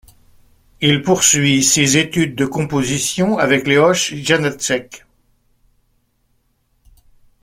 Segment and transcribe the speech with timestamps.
[0.81, 5.05] Il poursuit ses études de Composition avec Leoš Janáček.